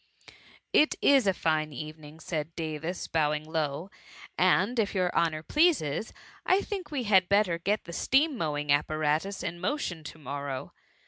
"It 0.73 0.95
is 0.99 1.27
a 1.27 1.31
fine 1.33 1.71
evening," 1.71 2.19
said 2.19 2.55
Davis, 2.55 3.07
bowing 3.07 3.43
low, 3.45 3.91
*' 4.13 4.35
and 4.35 4.79
if 4.79 4.95
your 4.95 5.15
honour 5.15 5.43
pleases, 5.43 6.11
I 6.43 6.61
think 6.61 6.89
we 6.89 7.05
hftd 7.05 7.29
better 7.29 7.59
get 7.59 7.83
the 7.83 7.93
steam 7.93 8.35
^mowing 8.35 8.71
apparatus 8.71 9.43
in 9.43 9.59
QiQtion 9.59 10.01
to^iQorrow. 10.01 10.71